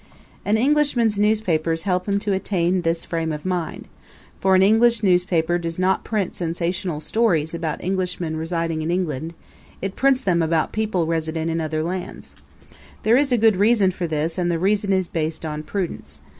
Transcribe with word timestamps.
An 0.45 0.57
Englishman's 0.57 1.19
newspapers 1.19 1.83
help 1.83 2.07
him 2.09 2.17
to 2.21 2.33
attain 2.33 2.81
this 2.81 3.05
frame 3.05 3.31
of 3.31 3.45
mind; 3.45 3.87
for 4.39 4.55
an 4.55 4.63
English 4.63 5.03
newspaper 5.03 5.59
does 5.59 5.77
not 5.77 6.03
print 6.03 6.33
sensational 6.33 6.99
stories 6.99 7.53
about 7.53 7.83
Englishmen 7.83 8.35
residing 8.35 8.81
in 8.81 8.89
England; 8.89 9.35
it 9.79 9.95
prints 9.95 10.21
them 10.21 10.41
about 10.41 10.71
people 10.71 11.05
resident 11.05 11.51
in 11.51 11.61
other 11.61 11.83
lands. 11.83 12.33
There 13.03 13.15
is 13.15 13.31
a 13.31 13.37
good 13.37 13.57
reason 13.57 13.91
for 13.91 14.07
this 14.07 14.39
and 14.39 14.49
the 14.49 14.57
reason 14.57 14.91
is 14.91 15.07
based 15.07 15.45
on 15.45 15.61
prudence. 15.61 16.21